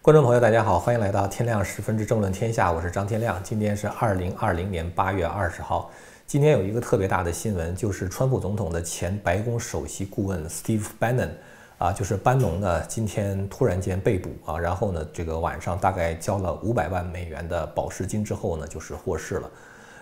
[0.00, 3.42] 观众朋友，大家好，欢迎来到天亮十分之政论天下，我是张天亮。
[3.42, 5.90] 今天是二零二零年八月二十号。
[6.24, 11.30] 今天有一个特别大的新闻，就是川普总统的前白宫首席顾问 Steve Bannon
[11.78, 19.50] 啊，就是班农呢，今天突然间被捕啊，然后呢，这个晚上大概交了五百万美元的保释金之后呢，就是获释了。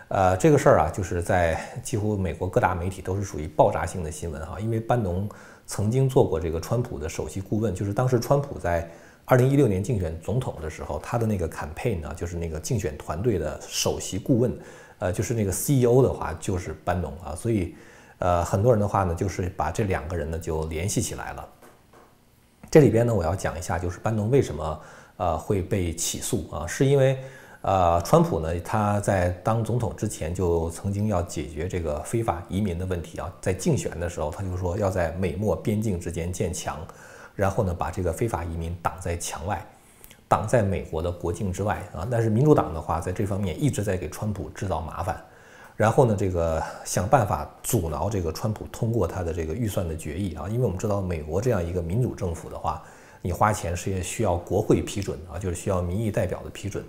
[0.08, 5.28] 呃，这个事儿啊，就是在几乎美国各大媒体都是属于爆炸性的新闻哈，因为班农
[5.66, 8.88] 曾经做过这个川普的首席顾问，就是当时川普在。
[9.28, 14.56] 二零一六年竞选总统的时候，他的那个 campaign 呢，就是那个竞选团队的首席顾问，
[15.00, 17.74] 呃，就是那个 CEO 的话，就是班农啊，所以，
[18.18, 21.48] 呃，很多人的话呢，就是把这两个人呢就联系起来了。
[22.70, 24.80] 这里边呢，我要讲一下，就是班农为什么
[25.16, 26.64] 呃会被起诉啊？
[26.64, 27.18] 是因为
[27.62, 36.78] 呃，川普呢他在当总统之前就曾经要解决这个非法移民的问题啊，在竞选的时候他就说要在美墨边境之间建墙。
[37.36, 39.62] 然后呢，把这个非法移民挡在墙外，
[40.26, 42.08] 挡在美国的国境之外啊！
[42.10, 45.22] 但是民主党的话，在这方面一直在给川普制造麻烦，
[45.76, 50.48] 然后呢，这个想办法阻挠这个川普通过他的这个预算的决议啊！
[50.48, 52.82] 因为我们知道，美国这样一个民主政府的话，
[53.20, 56.82] 你花钱是也需要国会批准啊，就是需要民意代表的批准。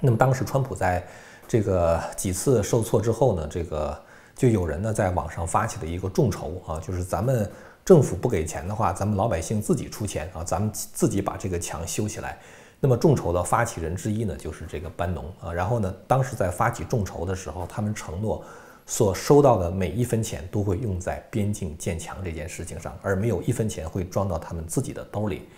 [0.00, 1.06] 那么当时川普在
[1.46, 3.96] 这个几次受挫之后呢，这个
[4.34, 7.46] 就有人呢在网上发起了一个众筹啊，就是咱们。
[7.88, 12.38] 政府不给钱的话，咱们老百姓自己出钱啊，咱们自己把这个墙修起来。
[12.80, 15.50] 那么众筹的发起人之一呢，就是这个班农啊。
[15.50, 18.44] 然后呢，当时在发起众筹的时候，他们承诺
[18.84, 25.48] 所收到的每一分钱都会用在边境建墙这件事情上，而没有一分钱会装到他们自己的兜里。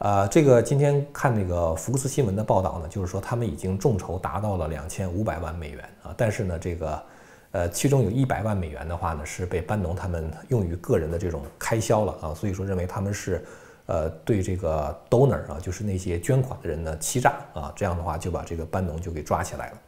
[0.00, 7.02] 呃，这个今天看那个福克斯新闻的报道呢，就是说他们已经众筹达到了两千五百万美元啊，但是呢，这个。
[7.52, 13.44] 呃，其中有一百万美元的话呢，是被班农他们用于个人的这种开销了啊，所以说认为他们是，
[13.86, 19.78] 呃，对这个 donor 啊，就是那些捐款的人呢欺诈啊，这样的话就把这个班农就给抓起来了。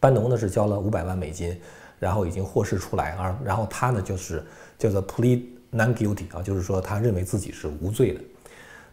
[0.00, 1.56] 班农呢是交了五百万美金，
[2.00, 4.42] 然后已经获释出来啊，然后他呢就是
[4.76, 8.20] 叫做 plead non guilty 啊，就是说他认为自己是无罪的。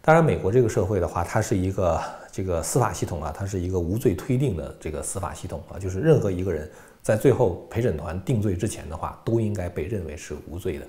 [0.00, 2.00] 当然，美国这个社会的话，它是一个
[2.30, 6.70] 这个司法系统啊，它是一个无罪推定的这个司法系统啊，就是任何一个人。
[7.08, 10.86] 在最后陪审团定罪之前的话，都应该被认为是无罪的，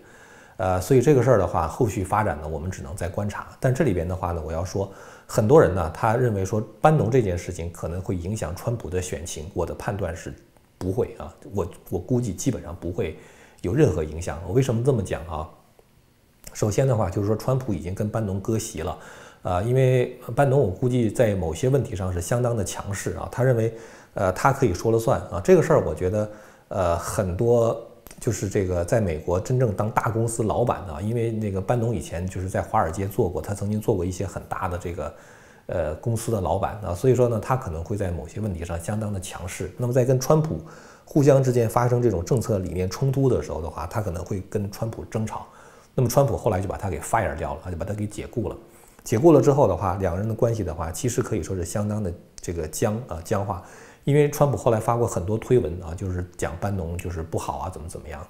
[0.57, 3.47] 呃，所以这个事儿的话，后续发展呢，我们只能再观察。
[3.57, 4.91] 但这里边的话呢，我要说，
[5.25, 10.33] 很多人呢，他认为说班农这件事情可能会影响川普的选情，我的判断是
[10.77, 13.17] 不会啊，我我估计基本上不会
[13.61, 14.41] 有任何影响。
[14.45, 15.47] 我为什么这么讲啊？
[16.53, 18.97] 首先的话，就是说川普已经跟班农割席了，
[19.41, 23.73] 啊，因为班农我估计在某些问题上是相当的强势啊，他认为。
[24.13, 25.41] 呃，他可以说了算啊！
[25.43, 26.29] 这个事儿，我觉得，
[26.69, 27.79] 呃，很多
[28.19, 35.13] 就是这个在美国真正当大公司老板的，因为那个班农以前就是在华尔街做过，他曾经做过一些很大的这个
[35.67, 39.71] 呃公司的老板啊，所以说呢，他可能会在某些问题上相当的强势。
[39.77, 40.59] 那么在跟川普
[41.05, 45.45] 互相之间发生这种政策理念冲突的时候的话，他可能会跟川普争吵。
[45.95, 48.55] 那么川普后来就把他给 fire 掉了，就把他给解雇了。
[49.03, 53.63] 解雇了之后的话，两个人的关系的话，其实可以说是相当的这个僵啊僵化。
[54.09, 58.25] 因为川普后来发过很多推文啊，就是讲班农就是不好啊，怎么怎么样。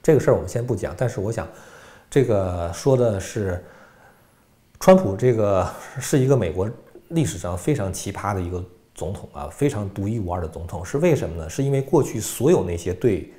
[0.00, 1.48] 这个事儿我们先不讲，但是我想，
[2.08, 3.60] 这个说的是，
[4.78, 5.68] 川普这个
[5.98, 6.70] 是一个美国
[7.08, 10.84] 历史上非常奇葩的一个总统啊，非常独一无二的总统。
[10.84, 11.50] 是为什么呢？
[11.50, 13.32] 是因为过去所有那些对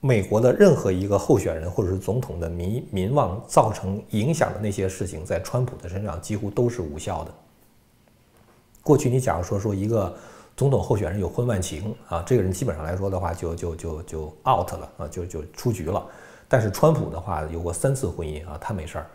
[0.00, 7.34] 美国的任何一个候选人或者是总统的民民望造成影响的那些事情，在川普的身上几乎都是无效的。
[8.82, 10.14] 过去你假如说说一个
[10.56, 16.04] 总统候选人有婚外情啊，这个人基本上来说的话就就就就 out 了啊，就就出局了。
[16.48, 19.06] 但是川普的话有过三次婚姻啊，他没事儿。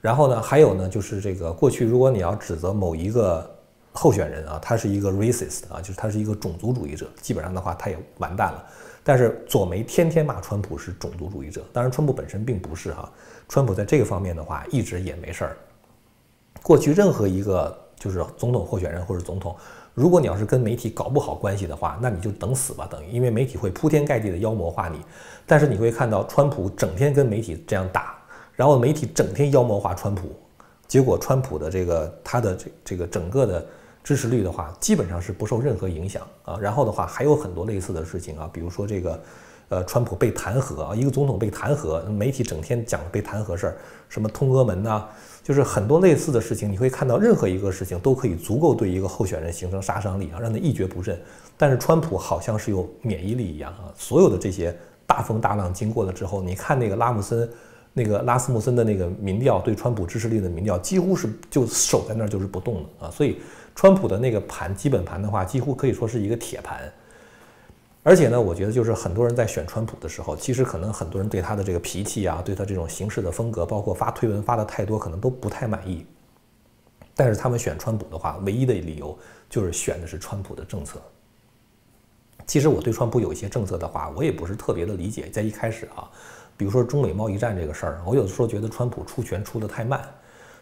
[0.00, 3.48] 然后呢，还有呢，就是这个过去如果你要指责某一个
[3.92, 8.64] 候选人啊，他是一个 racist 啊，就是他是一个种族主义者，基本上的话他也完蛋了。
[9.02, 13.10] 但是左媒天天骂川普是种族主义者，当然川普本身并不是哈，
[13.48, 15.56] 川普在这个方面的话一直也没事儿。
[16.62, 17.81] 过去任何一个。
[18.02, 19.54] 就是总统候选人或者总统，
[19.94, 24.98] 如果你要是跟媒体搞不好关系的话，那你就等死吧，等于因为媒体会铺天盖地的妖魔化你。
[25.46, 28.18] 但是你会看到川普整天跟媒体这样打，
[28.56, 30.34] 然后媒体整天妖魔化川普，
[30.88, 33.64] 结果川普的这个他的这这个整个的
[34.02, 36.58] 支持率的话，基本上是不受任何影响啊。
[36.58, 39.20] 然后的话还有很多类似的事情啊，比如说这个。
[39.72, 43.76] 呃，川普被弹劾啊，一个总统被弹劾，媒体整天讲被弹劾事儿，
[44.06, 45.06] 什么通俄门呐，
[45.42, 46.70] 就是很多类似的事情。
[46.70, 51.18] 你会看到任何一个事情都可以足够对一个候选人形成杀伤力啊，让他一蹶不振。
[51.56, 54.76] 但是川普好像是有免疫力一样啊，所有的这些
[55.06, 57.48] 大风大浪经过了之后，你看那个拉姆森
[57.94, 63.10] 那个拉斯穆森的那个民调对川普支持率的民调，几乎是就守在那儿就是不动的啊。
[63.10, 63.40] 所以
[63.74, 66.92] 川普的那个盘基本盘的话，几乎可以说是一个铁盘。
[68.04, 76.04] 而且呢，我觉得就是很多人在选川普的时候，其实可能很多人对他的这个脾气啊，对他这种行事的风格，包括发推文发的太多，可能都不太满意。
[77.14, 79.16] 但是他们选川普的话，唯一的理由
[79.48, 81.00] 就是选的是川普的政策。
[82.44, 85.28] 其实我对川普有一些政策的话，我也不是特别的理解。
[85.30, 86.10] 在一开始啊，
[86.56, 90.02] 比如说中美贸易战这个事儿，我有的时候觉得川普出拳出的太慢。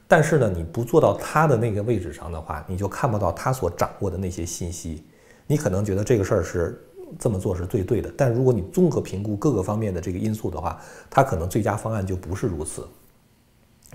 [0.06, 5.06] 但是呢，你不做到他的那个位置上的话，你就看不到他所掌握的那些信息。
[5.46, 6.78] 你可能觉得这个事儿是。
[7.18, 12.86] 这么做是最对的，但如果你综合评估各个方面的这个因素的话，他可能最佳方案就不是如此。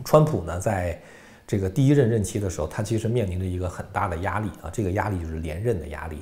[0.03, 1.01] 川普呢，在
[1.47, 6.17] 这个第一任任期的时候，他其实面临着一个很大的压力啊，这个压力就是连任的压力。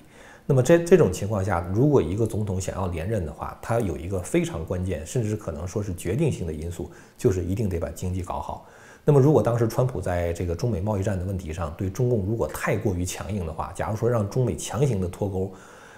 [0.46, 8.68] 那么这这种情况下，如果一个总统想要连任的话，他有一个非常关键，甚至可能说是决定性的因素，就是一定得把经济搞好。
[9.06, 15.52] 那么如果当时川普在这个中美贸易战的问题上对中共如果太过于强硬的话，假如说让中美强行的脱钩。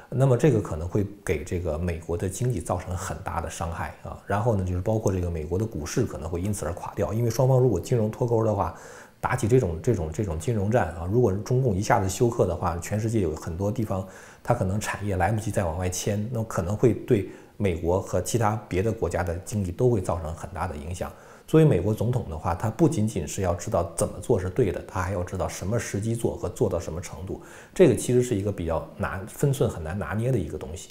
[0.09, 8.75] 那么这个可能会给这个美国的经济造成很大的伤害啊，然后呢，就是包括这个美国的股市可能会因此而垮掉，因为双方如果金融脱钩的话，
[9.19, 14.07] 打起这种这种这种金融战啊，如果中共一下子休克的话，全世界有很多地方
[14.43, 21.11] 它可能产业来不及再往外迁，那可能会对美国和其他别的国家的经济都会造成很大的影响。
[21.47, 27.39] 作为美国总统的话，他不仅仅是要知道怎么做是对的，他还要知道什么时机做和做到什么程度。
[27.73, 30.89] 这个其实是一个比较难分寸很难拿捏的一个东西。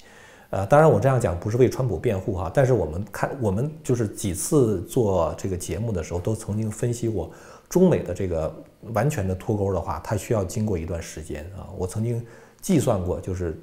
[0.51, 7.29] 呃，当然我这样讲不是为川普辩护哈，但是我们看我们就是几次做这个节目的时候，都曾经分析过
[7.67, 8.55] 中美的这个
[8.93, 11.67] 完全的脱钩的话，它需要经过一段时间啊。
[11.77, 12.25] 我曾经
[12.61, 13.59] 计算过，就是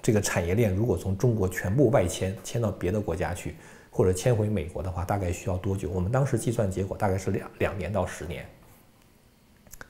[0.00, 3.56] 这个产业链如果从中国全部外迁迁到别的国家去。
[4.00, 5.90] 或者迁回美国的话，大概需要多久？
[5.90, 8.46] 我们当时计算结果大概是两两年到十年。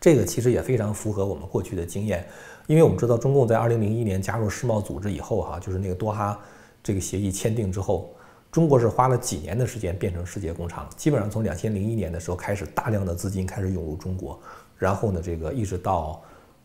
[0.00, 2.26] 这个其实也非常符合我们过去的经验，
[2.66, 6.36] 因为我们知道中共在二零零一年加入世贸组织以后，哈，就是那个多哈
[6.82, 8.12] 这个协议签订之后，
[8.50, 10.90] 中国是花了几年的时间变成世界工厂。
[10.96, 14.36] 基本上从两千零一年的时候开始，大量的资金开始涌入中国，
[14.76, 16.20] 然后呢，这个一直到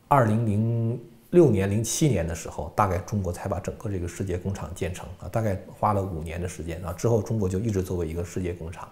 [0.08, 1.00] 二零零。
[1.36, 6.92] 六年零七年的时候，大概中国才把整个这个世界工厂建成啊，大概花了五年的时间啊。
[6.94, 8.90] 之后中国就一直作为一个世界工厂。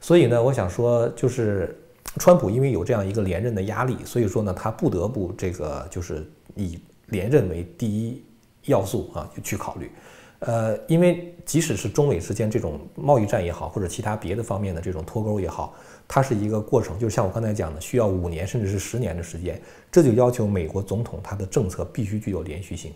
[0.00, 1.78] 所以呢，我想说，就是
[2.18, 6.26] 川普因为有这样一个连任的压力，所以说呢，他不得不这个就是
[6.56, 8.24] 以连任为第一
[8.64, 9.90] 要素啊去考虑。
[10.40, 15.74] 呃，因为即使是中美之间这种贸易战也好，或者其他别的方面的这种脱钩也好，
[16.06, 19.60] 它是一个过程，就像我刚才讲的，需要五年甚至是十年的时间。
[19.90, 22.92] 这就要求美国总统他的政策必须具有连续性，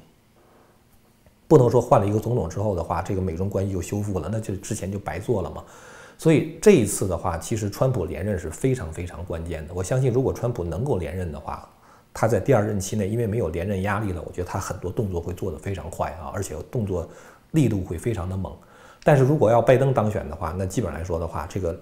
[1.49, 5.65] 不能说换了一个总统之后的话，这个美中关系就修复了，那就之前就白做了嘛。
[6.17, 9.75] 所以这一次的话，其实川普连任是非常非常关键的。
[9.75, 11.69] 我相信，如果川普能够连任的话，
[12.15, 17.09] 他在第二任期内，因为没有连任压力了，我觉得他很多动作会做得非常快啊，而且动作。
[17.52, 18.52] 力度会非常的猛，
[19.02, 21.78] 但是如果要拜登当选的话，那基本来说的话，这个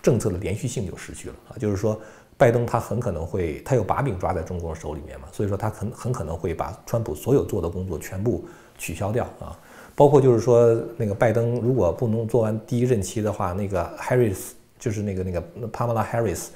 [0.00, 1.58] 政策的连续性就失去了啊。
[1.58, 2.00] 就是说，
[2.36, 8.44] 拜登他很可能会，他有把柄抓在中国手里面嘛，所以说他很很可能会把川普所有做的工作全部
[8.76, 9.58] 取消掉啊。
[9.94, 16.48] 包括就是说，那个拜登如果不能做完第一任期的话，那个 Harris 就是那个那个 Pamela Harris，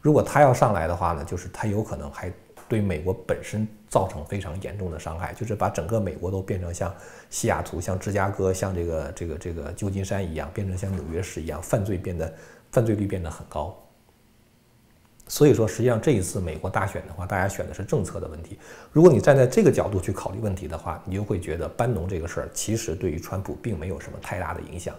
[0.00, 2.32] 如果他要上来的话呢，就是他有可能还。
[2.70, 6.94] 对美国本身造成非常严重的伤害，就是把整个美国都变成像
[7.28, 12.32] 西雅图、像芝加哥、像这个这个这个旧金山一样，变成像纽约市一样，犯罪变得
[12.70, 13.76] 犯罪率变得很高。
[15.26, 18.56] 所以说，实际上这一次美国大选的话，大家选的是政策的问题。
[18.92, 24.94] 如果你站在这个角度去考虑问题的话，你就会觉得班农这个事儿其实对于川普并没有什么太大的影响。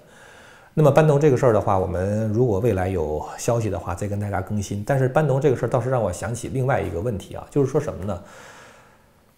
[0.74, 4.82] 那么班农这个事儿的话，我们如果未来有消息的话，再跟大家更新。
[4.86, 8.24] 但是班农这个事儿倒是让我想起另外一个问题啊，就是说什么呢？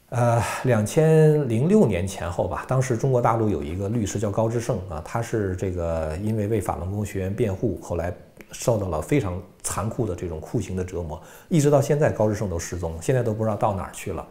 [0.10, 8.14] 呃，两千零六年前后吧，当时中国大陆有一个律师叫高志胜啊，他是这个因为为法轮功学员辩护，后来
[8.52, 14.24] 受到了非常残酷的这种酷刑的折磨，一直到现在高志胜都失踪，现在都不知道到哪儿去了。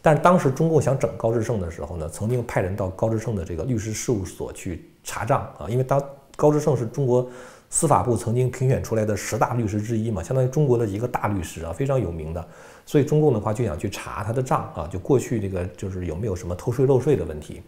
[0.00, 6.02] 但是当时中共想整高志胜的时候呢，曾经派人到高志胜的这个律师事务所去查账啊，因为当
[6.36, 7.26] 高志胜是中国
[7.68, 12.46] 司法部曾经评选出来的十大律师之一嘛，相当于中国的一个大律师啊，非常有名的。
[12.84, 17.62] 所以中共的话就想去查他的账啊，就过去这个就是有没有什么偷税漏税的问题。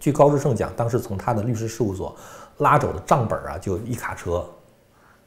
[0.00, 2.16] 据高志胜讲，当时从他的律师事务所
[2.58, 4.44] 拉走的账本啊，就一卡车。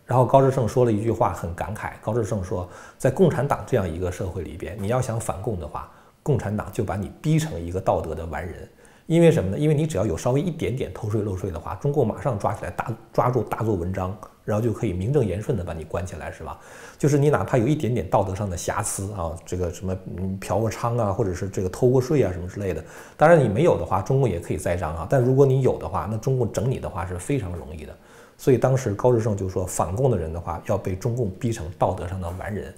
[0.06, 1.94] 然后高志胜说了一句话，很感慨。
[2.02, 2.68] 高志胜说，
[2.98, 5.90] 在共产党这样一个社会里边，你要想反共的话，
[6.22, 8.68] 共产党就把你逼成一个道德的完人。
[9.12, 9.60] 因为什么呢？
[9.60, 16.58] 因为你只要有稍微一点点偷税漏税的话，中共马上抓起来大抓住大做文章，然后就可以名正言顺的把你关起来，是吧？
[16.98, 19.94] 就是你哪怕有一点点道德上的瑕疵啊，这个什么
[20.40, 22.82] 嫖过娼啊，或者是这个偷过税啊什么之类的，
[23.18, 25.06] 当然你没有的话，中共也可以栽赃啊。
[25.10, 27.94] 但如果你有的话，那中共整你的话是非常容易的。
[28.38, 32.74] 所以当时高志胜就说，反共的人的话要被中共逼成道德上的完人。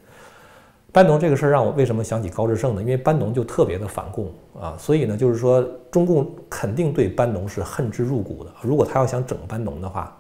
[0.94, 2.82] 班农这个事儿让我为什么想起高志胜呢？
[2.82, 8.52] 因为班农就特别的反共啊，所以呢，就是说中共肯定对班农是恨之入骨的。
[8.62, 10.16] 如果他要想整班农的话，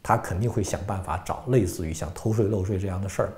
[0.00, 3.32] 他肯定会想办法找类似于像偷税漏税这样的事儿。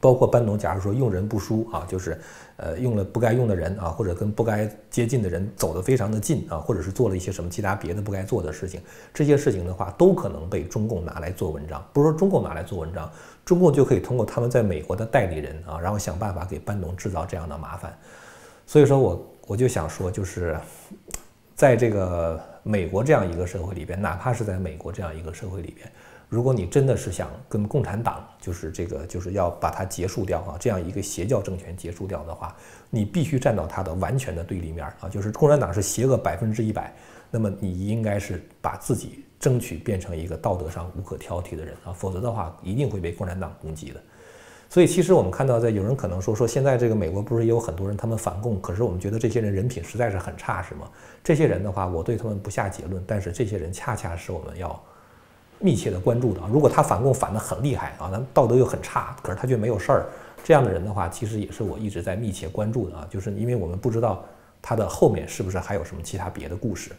[0.00, 2.18] 包括班农，假如说用人不淑啊，就是
[2.56, 8.80] 呃用了不该用的人啊，或者跟不该接近的人走得非常的近啊，或者是做了一些什么其他别的不该做的事情，
[9.12, 11.84] 这些事情的话，都可能被中共拿来做文章。
[11.92, 13.10] 不是说中共拿来做文章，
[13.44, 17.96] 中共就可以通过他们在美国的代理人啊，然后想办法给班农制造这样的麻烦。
[18.66, 20.56] 所以说我我就想说，就是
[21.54, 25.90] 在这个美国这样一个社会里边，哪怕是在美国这样一个社会里边。
[26.28, 32.54] 如果你真的是想跟共产党，就是这个，就是要把它结束掉啊，这样一个邪教政权结束掉的话，
[32.90, 36.92] 你必须站到它的完全的对立面啊，就是共产党是邪恶百分之一百，
[37.30, 44.00] 那么你应该是把自己争取变成一个道德上无可挑剔的人啊，否则的话一定会被共产党攻击的。
[44.68, 50.90] 所以其实我们看到，在有人可能说说现在这个美国不是也有很多人他们反共，可是我们觉得这些人人品实在是很差，是吗？
[51.22, 54.82] 这些人的话，我对他们不下结论，但是这些人恰恰是我们要。
[55.58, 60.06] 密切的关注的啊，如果他反共反得很厉害啊，咱道德又很差，可是他却没有事儿，
[60.44, 64.24] 这样的人的话，其实也是我一直在密切关注的啊，就是因为我们不知道
[64.60, 66.90] 他的后面是不是还有什么其他别的故事。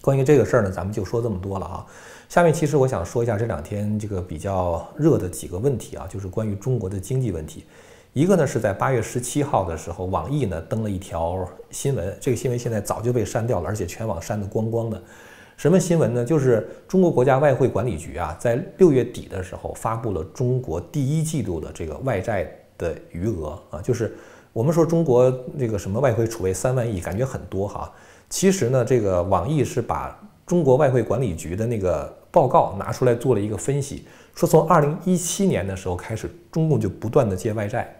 [0.00, 1.86] 关于这个事儿呢，咱们就说这么多了啊。
[2.28, 7.64] 下面其实我想说一下这两天这个比较热的几个问题啊，就是关于中国的经济问题。
[8.12, 15.00] 一个呢是在八月十七号的时候，网易呢登了一条新闻，这个新闻现在早就被删掉了，而且全网删得光光的。
[15.58, 16.24] 什么新闻呢？
[16.24, 22.48] 就是中国国家外汇管理局啊，在六月底的时候发布了中国第一季度的这个外债
[22.78, 24.16] 的余额啊，就是
[24.52, 27.92] 我们说中国这个什么外汇储备三万亿，感觉很多哈。
[28.30, 34.04] 其实呢，这个网易是把中国外汇管理局的那个报告拿出来做了一个分析，
[34.36, 37.92] 说从二零一七年的时候开始，中共就不断的借外债。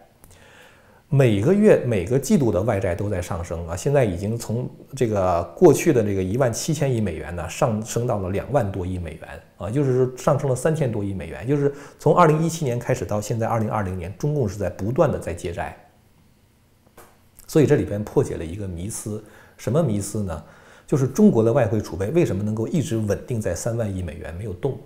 [1.11, 3.75] 每个月、每个季度的外债都在上升啊！
[3.75, 9.23] 现在已经从这个过去的这个一万七千亿美元呢，上升到了两万多亿美元
[9.57, 11.49] 啊，就是说上升了三千多亿美元。
[11.49, 15.75] 就是从二零一七年开始到现在二零二零年，中共是在不断的在借债。
[17.47, 19.25] 所以这里边破解了一个迷思，
[19.57, 20.45] 什么迷思呢？
[20.87, 24.79] 就是中国的外汇储备为什么能够一直稳定在三万亿美元没有动？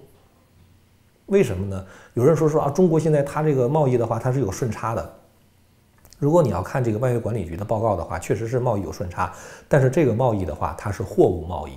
[1.27, 1.85] 为什么呢？
[2.15, 5.15] 有人说说啊，中国现在它这个贸易的话，它是有顺差的。
[6.23, 9.33] 如果你要看这个外汇管理局的报告的话，确实是贸易有顺差，
[9.67, 11.73] 但是这个贸易的话，它是货物贸易，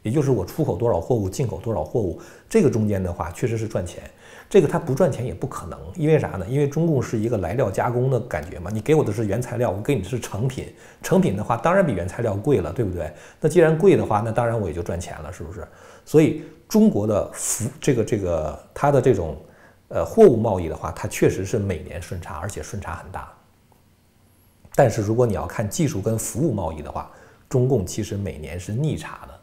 [0.00, 4.02] 也就是我出口多少货物，进口多少货物，这个中间的话确实是赚钱。
[4.48, 6.46] 这个它不赚钱也不可能，因为啥呢？
[6.48, 13.12] 因为中共是一个来料加工的感觉嘛，你给我的是原材料，我给你的是成品，成品的话当然比原材料贵了，对不对？
[13.38, 15.62] 那既然贵的话，那当然我也就赚钱了，是不是？
[16.06, 19.36] 所以中国的服这个这个它的这种
[19.88, 23.30] 呃货物贸易的话，它确实是每年顺差，而且顺差很大。
[24.74, 27.10] 但是如果你要看技术跟服务贸易的话，
[27.48, 29.34] 中共其实每年是逆差的。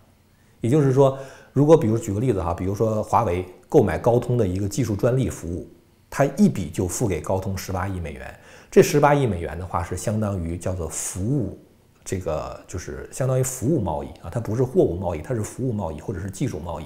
[0.61, 1.17] 也就是说，
[1.53, 5.69] 如果比如举个例子哈，比如说华为购买高通的一个技术专利服务，
[6.09, 8.39] 它一笔就付给高通十八亿美元。
[8.71, 11.59] 这十八亿美元的话是相当于叫做服务，
[12.03, 16.85] 这个就是相当于服务贸易啊，它不是货物贸易，它是服务贸易或者是技术贸易。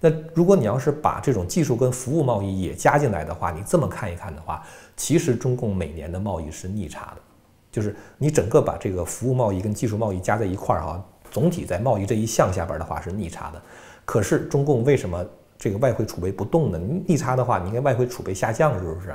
[0.00, 4.62] 那如果你要是把这种技术跟服务贸易也加进来的话，你这么看一看的话，
[4.96, 7.22] 其实中共每年的贸易是逆差的。
[7.78, 13.62] 就是你整个把这个服务贸易跟技术贸易加在一块儿哈，总体在贸易这一项下边的话是逆差的。
[14.04, 15.24] 可是中共为什么
[15.56, 16.80] 这个外汇储备不动呢？
[17.06, 19.14] 逆差的话，你应该外汇储备下降是不是？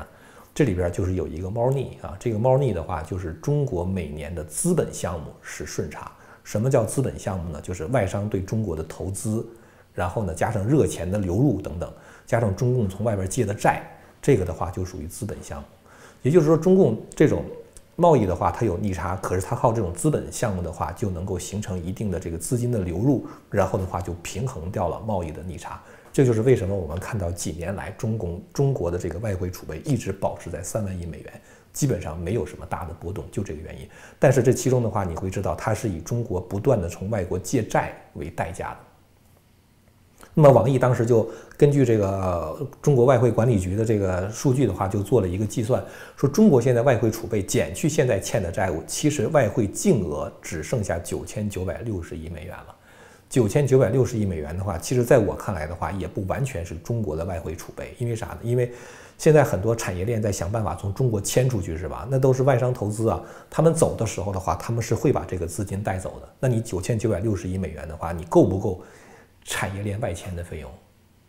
[0.56, 2.16] 这里边就是有一个猫腻啊。
[2.18, 6.10] 这个猫腻的话，就是中国每年的资本项目是顺差。
[6.46, 7.60] 什么叫资本项目呢？
[7.62, 9.46] 就是外商对中国的投资，
[9.94, 11.92] 然后呢加上热钱的流入等等，
[12.26, 13.84] 加上中共从外边借的债，
[14.22, 15.66] 这个的话就属于资本项目。
[16.22, 17.44] 也就是说，中共这种。
[17.96, 25.80] 贸易的话，它有逆差，可是它靠这种资本项目的话，就能够形成一定的这个资金的流入，然后的话就平衡掉了贸易的逆差。
[26.12, 33.88] 这就是为什么我们看到几年来中共中国的这个外汇储备一直保持在三万亿美元，基本上没有什么大的波动，就这个原因。
[34.20, 38.78] 但是这其中的话，你会知道它是以中国不断的从外国借债为代价的。
[40.34, 45.84] 那么网易当时就根据这个中国外汇管理局的这个数据的话，就做了一个计算，
[46.16, 52.76] 说中国现在外汇储备减去现在欠的债务，其实外汇净额只剩下九千九百六十亿美元了。
[53.30, 58.38] 九千九百六十亿美元的话，其实在我看来的话，也不完全是中国的外汇储备，因为啥呢？
[58.44, 58.72] 因为
[59.18, 62.08] 现在很多产业链在想办法从中国迁出去，是吧？
[62.12, 66.28] 那都是外商投资啊，他们走的时候的话，他们是会把这个资金带走的。
[66.40, 68.82] 那你九千九百六十亿美元的话，你够不够
[69.44, 70.72] 产业链外迁的费用？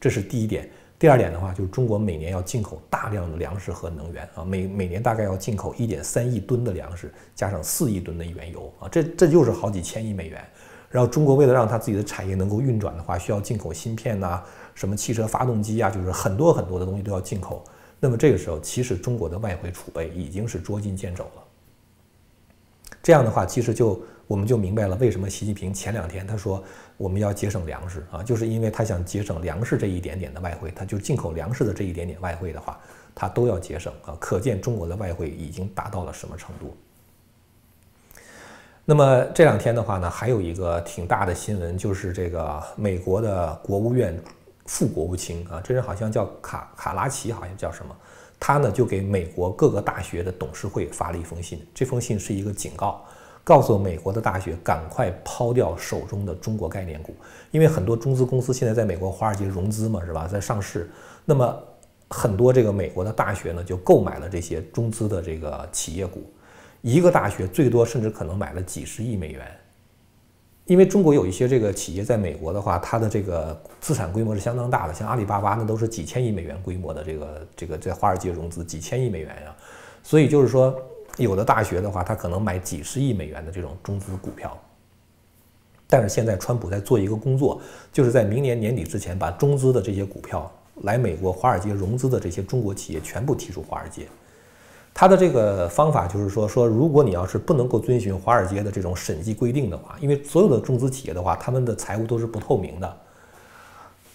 [0.01, 0.69] 这是第一点。
[0.97, 10.43] 第二点的话，就是中国每年要进口大量的粮食和能源啊，每每年大概要进口一点三亿吨的粮食，加上四亿吨的原油啊，这这就是好几千亿美元。
[10.89, 14.41] 然后中国为了让它自己的产业能够运转的话，需要进口芯片呐，
[14.75, 17.65] 什么汽车发动机啊，就是很多很多的东西都要进口。
[17.99, 21.43] 那么这个时候，其实中国的外汇储备已经是捉襟见肘了。
[23.03, 26.63] 这样的话，其实就我们就明白了为什么习近平前两天他说
[26.97, 32.79] 我们要节省粮食啊，就是因为他想节省粮食这一点点的外汇，他就进口粮食的这一点点外汇的话，
[33.15, 34.17] 他都要节省啊。
[34.21, 36.77] 可见中国的外汇已经达到了什么程度。
[38.87, 44.19] 那么这两天的话呢，还有一个挺大的新闻，就是这个美国的国务院
[44.67, 47.97] 副国务卿啊，这人好像叫卡卡拉奇，好像叫什么，
[48.39, 53.03] 他呢就给美国各个大学的董事会发了一封信，这封信是一个警告，
[53.45, 57.15] 告诉美国的大学赶快抛掉手中的中国概念股，
[57.51, 60.91] 因为很多中资公司现在在美国华尔街融资嘛，是吧，在上市，
[61.27, 61.63] 那么
[62.09, 66.23] 很多这个美国的大学呢就购买了这些中资的这个企业股。
[66.81, 69.47] 一个大学最多甚至可能买了几十亿美元，
[70.67, 79.57] 因为中国有一些这个企业在美国的话，它的这个资产规模是相当大的，像阿里巴巴那都是几千亿美元规模的这个这个在华尔街融资几千亿美元呀，
[80.03, 80.79] 所以就是说
[81.17, 84.57] 有的大学的话，它可能买几十亿美元的这种中资股票，
[85.87, 87.61] 但是现在川普在做一个工作，
[87.93, 90.51] 就是在明年年底之前把中资的这些股票
[90.83, 94.07] 来美国华尔街融资的这些中国企业全部踢出华尔街。
[94.93, 102.97] 他的这个方法就是说，说如果你要是不能够遵循华尔街的这种审计规定的话，因为所有的中资企业的话，他们的财务都是不透明的。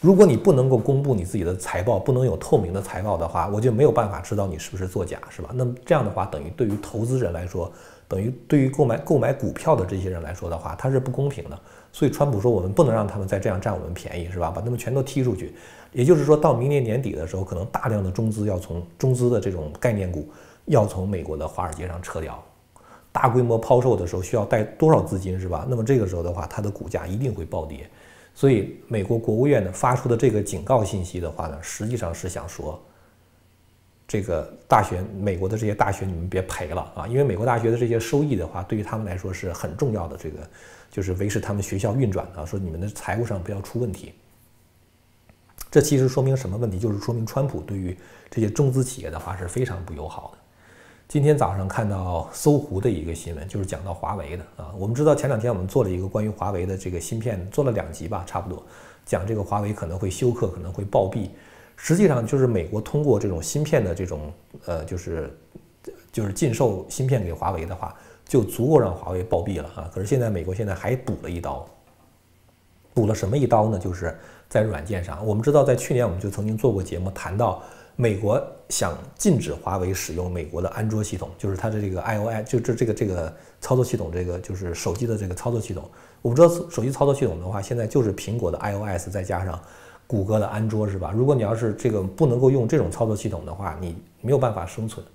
[0.02, 5.50] 如果你不能够公布你自己的财报，不能有透明的财报的话，我就没有办法知道你是不是作假，是吧？
[5.54, 7.72] 那么这样的话，等于对于投资人来说，
[8.08, 11.60] 等于对于购买购买股票的这些人来说的话，它是不公平的。
[11.92, 14.50] 所以川普说，我们不能让他们再这样占我们便宜，是吧？
[14.50, 15.54] 把他们全都踢出去。
[15.92, 20.28] 也就是说到明年年底的时候，可能大量的中资要从中资的这种概念股。
[20.66, 22.40] 要从美国的华尔街上撤掉，
[23.12, 25.66] 大规模抛售的时候需要带多少资金是吧？
[25.68, 27.90] 那么这个时候的话，它的股价一定会暴跌。
[28.40, 32.82] 所以美国国务院呢发出的这个警告信息的话呢，实际上是想说，
[34.08, 40.38] 这个大学美国的这些大学你们别赔了啊，因为美国大学的这些收益的话，对于他们来说是很重要的，这个
[40.90, 42.46] 就是维持他们学校运转的。
[42.46, 44.14] 说你们的财务上不要出问题。
[45.70, 46.80] 这其实说明什么问题？
[46.80, 47.94] 就是说明川普对于
[48.32, 50.39] 这些中资企业的话是非常不友好的。
[51.10, 54.72] 今天早上看到搜狐的一个新闻，就是讲到华为的啊。
[54.78, 58.64] 我们知道前两天我们做了一个关于华为的这个芯片，做了两集吧，差不多
[59.08, 61.30] 讲这个华为可能会休克，可能会暴毙。
[61.76, 64.32] 实际上就是美国通过这种芯片的这种
[64.68, 65.36] 呃，就是
[66.12, 67.96] 就是禁售芯片给华为的话，
[68.28, 69.90] 就足够让华为暴毙了啊。
[69.92, 71.68] 可是现在美国现在还补了一刀，
[72.94, 73.80] 补了什么一刀呢？
[73.80, 74.16] 就是
[74.48, 75.26] 在软件上。
[75.26, 77.64] 我们知道在去年我们就曾经做过节目谈到。
[78.02, 85.84] 美国想禁止华为使用美国的安卓系统，就是它的这个 iOS，就这这个这个操作系统，这个就是手机的这个操作系统。
[86.22, 89.60] 我们知道手机操作系统的话，现在就是苹果的 iOS 再加上
[90.08, 91.12] 谷歌的安卓，是吧？
[91.14, 95.06] 如果你要是这个不能够用这种操作系统的话，你没有办法生存。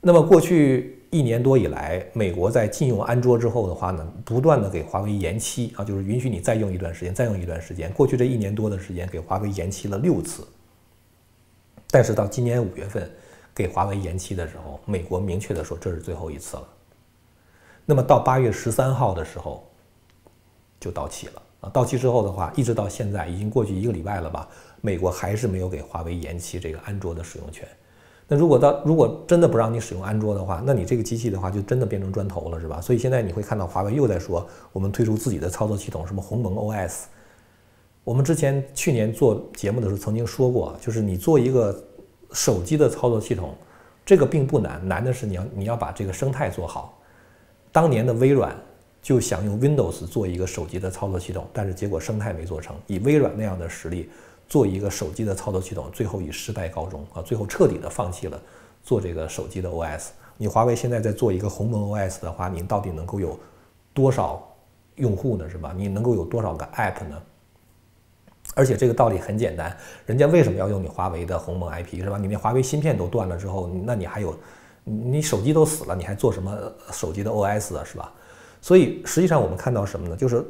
[0.00, 7.92] 那么过去一年多以来，美国在禁用安卓之后的话呢，不断的给华为延期啊，就是允许你再用一段时间，再用一段时间。
[7.94, 10.46] 过去这一年多的时间，给华为延期了六次。
[11.90, 13.10] 但是到今年五月份
[13.54, 16.68] 给华为延期的时候，美国明确的说这是最后一次了。
[17.86, 19.66] 那么到八月十三号的时候
[20.78, 21.70] 就到期了啊！
[21.70, 24.46] 到期之后的话，一直到现在已经过去一个礼拜了吧？
[24.82, 27.66] 美国还是没有给华为延期这个安卓的使用权。
[28.28, 32.78] 那如果到如果真的不让你使用安卓的话，那你这个机器的话就真的变成砖头了，是吧？
[32.82, 37.04] 所以现在你会看到华为又在说我们推出自己的操作系统，什么鸿蒙 OS。
[38.08, 41.78] 我们之前去年做节目的时候曾经说过，就是你做一个
[42.32, 43.54] 手机的操作系统，
[44.02, 46.98] 这个并不难，难的是你要你要把这个生态做好。
[47.70, 48.56] 当年的微软
[49.02, 52.74] 就想用 Windows 做一个手机的操作系统，但是结果生态没做成。
[52.86, 54.08] 以微软那样的实力
[54.48, 57.20] 做一个手机的操作系统，最后以失败告终啊！
[57.20, 58.40] 最后彻底的放弃了
[58.82, 60.06] 做这个手机的 OS。
[60.38, 63.38] 你华为现在在做一个鸿蒙 OS 的话，你到底能够有
[63.92, 64.42] 多少
[64.94, 65.46] 用户呢？
[65.50, 65.74] 是吧？
[65.76, 67.22] 你能够有多少个 App 呢？
[68.58, 72.18] 而且这个道理很简单，人家为什么要用你华为的鸿蒙 IP 是吧？
[72.18, 74.36] 你那华为芯片都断了之后，那你还有，
[74.82, 76.58] 你手机都死了，你还做什么
[76.90, 78.12] 手机的 OS 啊是吧？
[78.60, 80.16] 所以实际上我们看到什么呢？
[80.16, 80.44] 就是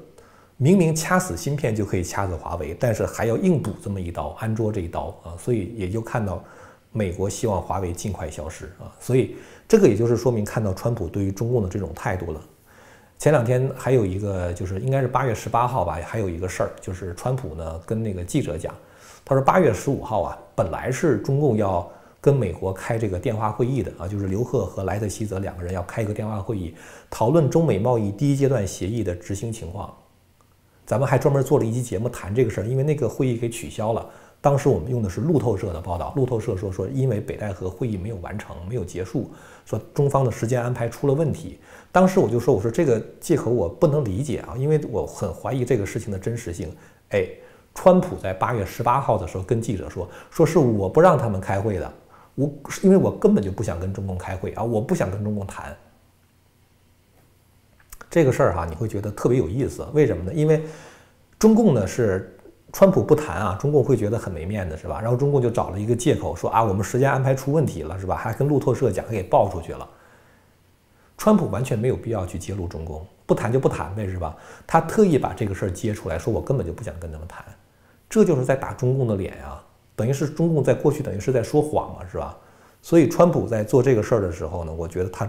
[0.56, 6.42] 明明掐死芯片就可以掐死华为，但是还要硬补这么一刀，安卓这一刀啊，所以也就看到
[6.90, 8.88] 美国希望华为尽快消失啊。
[8.98, 9.36] 所以
[9.68, 12.40] 这个也就是说明看到川普对于中共的这种态度了。
[13.18, 18.72] 前两天还有一个，就是应该是八月十八号吧，还有一个事儿，就是川普呢跟那个记者讲，
[19.24, 26.72] 他说八月十五号啊，本来是中共要跟美国开这个电话会议的啊，就是刘鹤和莱特希泽两个人要开一个电话会议，
[27.10, 29.92] 讨论中美贸易第一阶段协议的执行情况。
[30.86, 34.08] 咱们还专门做了一期节目谈这个事儿，因为那个会议给取消了。
[34.40, 39.30] 当时我们用的是路透社的报道，路透社说说因为北戴河会议没有完成，没有结束，
[39.64, 41.58] 说中方的时间安排出了问题。
[41.90, 46.72] 当时我就说，我说这个借口我不能理解啊，因为我很怀疑这个事情的真实性。
[47.08, 47.28] 哎，
[47.74, 51.92] 川普在八月十八号的时候跟记者说，说是我不让他们开会的，
[52.36, 52.48] 我
[52.82, 55.76] 因为我根本就不想跟中共开会啊，我不想跟中共谈。
[58.08, 60.32] 这个事儿哈，你会觉得特别有意思，为什么呢？
[60.32, 60.62] 因为
[61.40, 62.32] 中共呢是。
[62.72, 65.00] 川普不谈啊，中共会觉得很没面子，是吧？
[65.00, 68.14] 然后中共就找了一个借口说啊，我们时间安排出问题了，是吧？
[68.14, 69.88] 还跟路透社讲，给爆出去了。
[71.16, 74.36] 川普完全没有必要去揭露中共，不谈就不谈呗，是吧？
[74.66, 77.44] 他特意把这个事儿揭出来，说我根本就不想跟他们谈，
[78.08, 79.64] 这就是在打中共的脸啊，
[79.96, 82.36] 等于是中共在过去等于是在说谎嘛，是吧？
[82.82, 85.28] 所以川普在做这个事儿的时候呢，我觉得他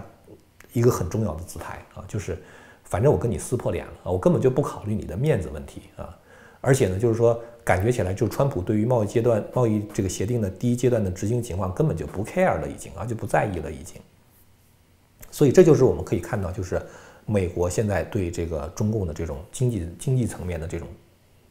[0.72, 2.38] 一个很重要的姿态啊，就是
[2.84, 6.14] 反正我跟你撕破脸了啊，我根本就不考虑你的面子问题啊。
[6.60, 14.00] 而且呢，就是说，感觉起来，就川普对于贸易阶段、贸易这个协定的第一阶段的执行情况，根本就不 care 了，已经啊，就不在意了，已经。
[15.30, 16.80] 所以这就是我们可以看到，就是
[17.24, 20.86] 美国现在对这个中共的这种经济经济层面的这种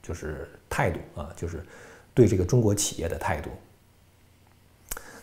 [0.04, 1.64] 就是态度啊，就是
[2.14, 3.50] 对这个中国企业的态度。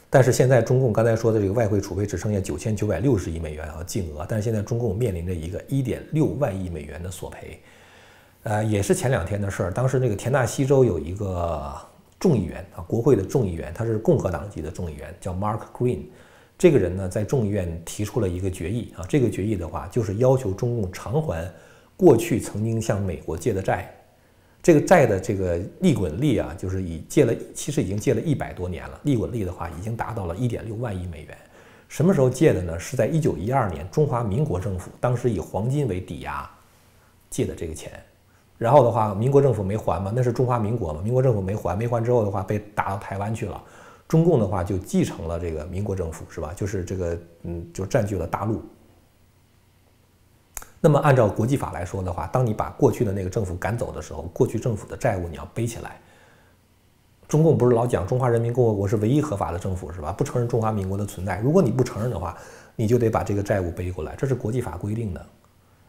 [0.09, 7.61] 但是现在中共刚才说的这个外汇储备只剩下九千九百六十亿美元啊净额，但是现在中共面临着一个一点六万亿美元的索赔。
[8.47, 9.73] 呃，也是前两天的事儿。
[9.73, 11.75] 当时那个田纳西州有一个
[12.17, 16.03] 众议员啊，国会的众议员，他是共和党籍的众议员，叫 Mark Green。
[16.57, 21.53] 这个人呢，在众议院提出了一个决议啊，这个决议的话，就是要求中共偿还
[21.97, 23.93] 过去曾经向美国借的债。
[24.63, 29.01] 这个债的这个利滚利啊，就是已借了，其实已经借了一百多年了。
[29.03, 31.37] 利滚利的话，已经达到了一点六万亿美元。
[31.89, 32.79] 什么时候借的呢？
[32.79, 36.49] 是在一九一二年，中华民国政府当时以黄金为抵押
[37.29, 37.91] 借的这个钱。
[38.59, 43.63] 然后的话，民国政府没还嘛，那是中华民国嘛，民国政府没还，没还之后的话，被打到台湾去了。
[44.09, 46.53] 中共的话就继承了这个民国政府，是吧？
[46.57, 48.63] 就是这个，嗯，就占据了大陆。
[50.81, 56.01] 那么按照国际法来说的话，当你把过去的那个政府赶走的时候，过去政府的债务你要背起来。
[57.27, 60.13] 中共不是老讲中华人民共和国是唯一合法的政府，是吧？
[60.13, 61.41] 不承认中华民国的存在。
[61.41, 62.39] 如果你不承认的话，
[62.77, 65.27] 你就得把这个债务背过来，这是国际法规定的。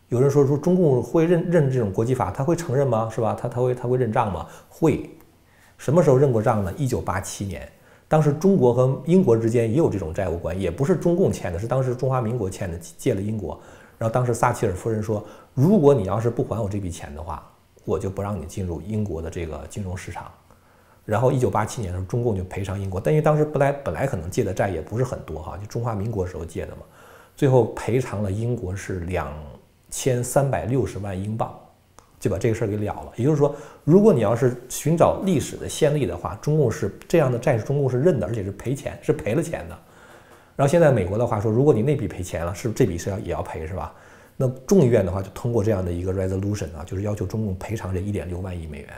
[0.10, 3.10] 有人说说中共会认认这种国际法，他会承认吗？
[3.14, 3.38] 是吧？
[3.38, 4.46] 他他会他会认账吗？
[4.70, 5.10] 会。
[5.78, 6.74] 什么时候认过账呢？
[6.78, 7.70] 一九八七年，
[8.08, 13.60] 当时中国和英国之间也有这种债务关系，也不是中共欠的，是当时中华民国欠的，借了英国。
[13.98, 17.46] 然后当时撒切尔夫人说，如果你要是不还我这笔钱的话，
[17.84, 20.32] 我就不让你进入英国的这个金融市场。
[21.04, 26.84] 然后一九八七年的时候，中共就赔偿英国，但因为当时本来本来可能借的债也不是很多哈，就中华民国时候借的嘛，
[27.36, 29.32] 最后赔偿了英国是两。
[29.90, 31.54] 千三百六十万英镑，
[32.20, 33.12] 就把这个事儿给了了。
[33.16, 39.78] 也就是说，如果你要是寻找历史的先例的话，中共是这样的债，中共是认的，而且是赔钱，是赔了钱的。
[40.56, 43.94] 然后现在美国的话说，如果你那笔赔钱了，是这笔是要也要赔，是吧？
[44.36, 48.90] 那众议院的话就通过这样的一个 resolution 啊，就是要求中共赔偿这一点六万亿美元。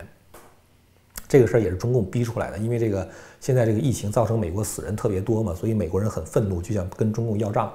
[1.27, 3.07] 这个事儿也是中共逼出来的，因为这个
[3.39, 7.71] 现在这个疫情造成美国死人特别多嘛，所以美国人很愤怒，就想跟中共要账。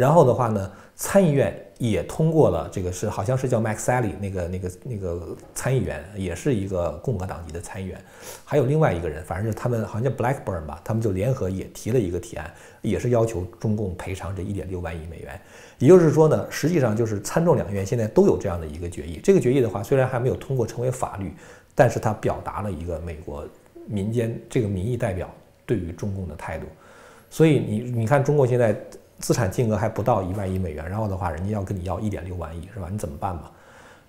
[0.00, 8.02] 然后的话呢，参议院也通过了这个，是好像是叫 Max Sally 那个那个那个参议员，也是一个共和党籍的参议员，
[8.42, 15.38] 还有另外一个人，反正是他们好像叫 Blackburn 吧，他们就联合也提了一个提案，也是要求中共赔偿这一点六万亿美元。
[15.76, 19.20] 也就是说呢，实际上就是参众两院现在都有这样的一个决议。
[19.22, 21.30] 这个决议的话，虽然还没有通过成为法律，
[21.74, 23.46] 但是它表达了一个美国
[23.86, 25.30] 民间这个民意代表
[25.66, 26.64] 对于中共的态度。
[27.28, 28.74] 所以你你看，中国现在。
[29.20, 32.88] 资产净额还不到一万亿美元，然后的话，人家要跟你要一点六万亿，是吧？
[32.90, 33.52] 你怎么办吧？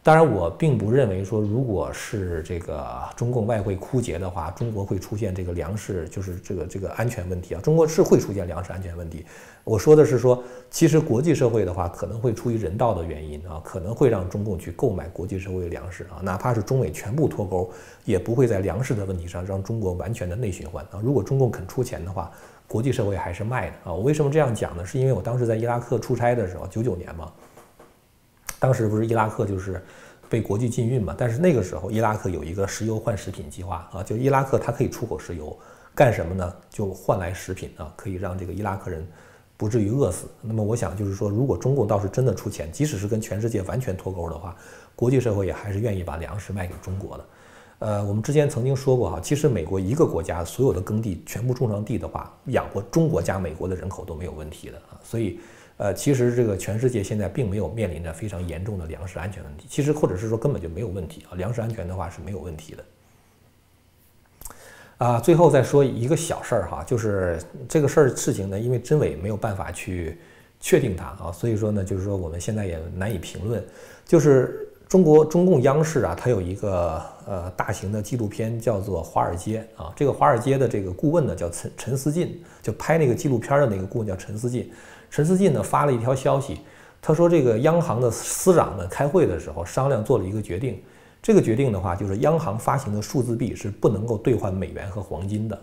[0.03, 2.83] 当然，我并不认为说，如果是这个
[3.15, 7.61] 中共外汇枯竭的话，中国会出现这个粮食就是这个这个安全问题啊。
[7.61, 9.23] 中国是会出现粮食安全问题。
[9.63, 17.69] 我说的是说，其实国际社会的话，可能会出于人道的原因啊，可能会让中共去购买国际社会的粮食啊，哪怕是中美全部脱钩，
[18.03, 20.99] 也不会在粮食的问题上让中国完全的内循环啊。
[21.03, 22.31] 如果中共肯出钱的话，
[22.71, 23.91] 国际社会还是卖的啊。
[23.91, 24.85] 我为什么这样讲呢？
[24.85, 27.29] 是因为我当时在伊拉克出差的时候，九九年嘛。
[28.59, 29.83] 当时不是伊拉克就是
[30.29, 31.13] 被国际禁运嘛？
[31.17, 35.57] 但是那个时候伊拉克有一个石油换食品计划啊，就伊拉克它可以出口石油，
[35.93, 36.55] 干什么呢？
[36.69, 39.05] 就换来食品啊，可以让这个伊拉克人
[39.57, 40.27] 不至于饿死。
[40.39, 44.55] 那么我想就是说，如果中共倒是真的出钱，即使是跟全世界完全脱钩的话，
[44.95, 47.25] 国际社会也还是愿意把粮食卖给中国的。
[47.81, 55.39] 呃，我们之前曾经说过哈，其实美国一个国家所有的耕地全部种上地的话，养活中国加美国的人口都没有问题的啊，所以。
[55.77, 62.85] 呃，其实这个全世界现在并没有面临着非常严重的粮食安全问题，其实或者是说根本就没有问题啊，粮食安全的话是没有问题的。
[64.99, 70.19] 啊，最后再说一个小事儿哈，就是这个事儿事情呢，因为真伪没有办法去
[70.59, 73.65] 确定它啊，所以说呢，就是说我们现在也难以评论。
[74.05, 84.69] 就是中国中共央视啊，它有一个呃大型的纪录片叫做《华尔街》啊，这个华尔街的这个顾问呢叫陈陈思进，就拍那个纪录片的那个顾问叫陈思进。
[85.09, 86.59] 陈思进呢发了一条消息，
[87.01, 90.77] 他说这个央行的司长们开会的时候商量做了一个决定，
[91.21, 95.57] 这个决定的话就是央行发行的数字币是不能够兑换美元和黄金的。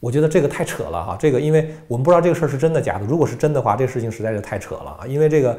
[0.00, 5.06] 我觉得这个太扯了哈，这个因为我们不知道这个事儿是真的假的，如果是真的话，这个事情实在是太扯了啊！
[5.06, 5.56] 因为这个，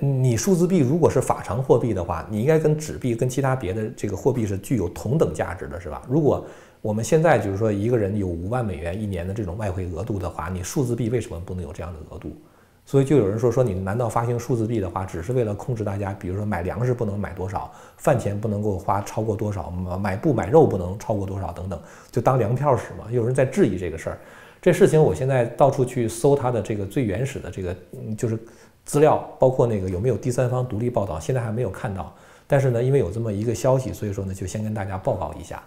[0.00, 6.02] 你数字币如果是法偿货币的话，你应该跟纸币跟其他别的这个货币是具有同等价值的，是吧？
[6.08, 6.44] 如果
[6.82, 12.36] 我们现在就是说，一个人有五万美元一年的这种外汇额度的话，你数字币为什么不能有这样的额度？
[12.84, 16.12] 所以就有人说说你难道发行数字币的话，只是为了控制大家？
[16.14, 23.10] 比如说买粮食不能买多少，饭钱不能够花超过多少，买布买肉不能超过多少等等，就当粮票使嘛？
[23.10, 24.18] 有人在质疑这个事儿。
[24.60, 27.76] 这事情我现在到处去搜它的这个最原始的这个
[28.16, 28.38] 就是
[28.86, 32.10] 资料，包括那个有没有第三方独立报道，现在还没有看到。
[32.46, 35.62] 但是呢，因为有这么一个消息，所以说呢，就先跟大家报告一下。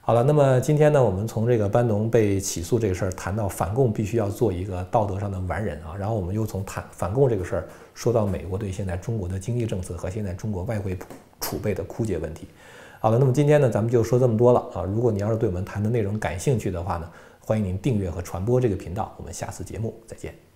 [0.00, 10.96] 好了，那么今天呢，我们从这个班农被起诉这个事儿谈到反共必须要做一个道德上的完人啊，然后我们又从谈反共这个事儿说到美国对现在中国的经济政策和现在中国外汇
[11.40, 12.46] 储备的枯竭问题。
[13.00, 14.82] 好了，那么今天呢，咱们就说这么多了啊。
[14.82, 19.12] 如果你要是对我们谈的内容感兴趣的话呢，欢迎您订阅和传播这个频道。
[19.16, 20.53] 我们下次节目再见。